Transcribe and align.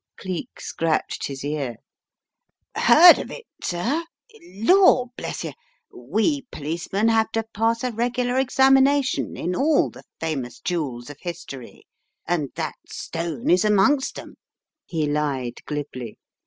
"Cleek 0.19 0.59
scratched 0.59 1.27
his 1.27 1.45
ear. 1.45 1.75
"Heard 2.73 3.19
of 3.19 3.29
it, 3.29 3.45
sir? 3.63 4.03
Lor, 4.55 5.11
bless 5.15 5.43
yer, 5.43 5.53
we 5.95 6.41
policemen' 6.51 7.07
have 7.09 7.31
to 7.33 7.43
pass 7.43 7.83
a 7.83 7.91
regular 7.91 8.39
examination 8.39 9.37
in 9.37 9.55
all 9.55 9.91
the 9.91 10.01
famous 10.19 10.59
jewels 10.59 11.11
of 11.11 11.17
history 11.19 11.83
and 12.27 12.49
that 12.55 12.77
stone 12.87 13.51
is 13.51 13.63
amongst 13.63 14.15
them/* 14.15 14.37
he 14.87 15.05
lied 15.05 15.63
glibly. 15.67 16.17